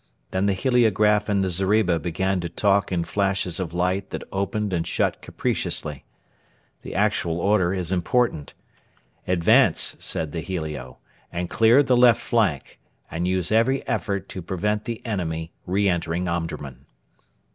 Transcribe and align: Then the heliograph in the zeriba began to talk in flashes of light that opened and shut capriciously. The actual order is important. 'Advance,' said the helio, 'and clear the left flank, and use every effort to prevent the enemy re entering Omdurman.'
Then 0.31 0.47
the 0.47 0.53
heliograph 0.55 1.29
in 1.29 1.41
the 1.41 1.49
zeriba 1.51 1.99
began 1.99 2.39
to 2.39 2.49
talk 2.49 2.91
in 2.91 3.03
flashes 3.03 3.59
of 3.59 3.71
light 3.71 4.09
that 4.09 4.23
opened 4.31 4.73
and 4.73 4.87
shut 4.87 5.21
capriciously. 5.21 6.05
The 6.81 6.95
actual 6.95 7.39
order 7.39 7.71
is 7.71 7.91
important. 7.91 8.55
'Advance,' 9.27 9.95
said 9.99 10.31
the 10.31 10.41
helio, 10.41 10.97
'and 11.31 11.51
clear 11.51 11.83
the 11.83 11.95
left 11.95 12.19
flank, 12.19 12.79
and 13.11 13.27
use 13.27 13.51
every 13.51 13.87
effort 13.87 14.27
to 14.29 14.41
prevent 14.41 14.85
the 14.85 15.05
enemy 15.05 15.51
re 15.67 15.87
entering 15.87 16.27
Omdurman.' 16.27 16.87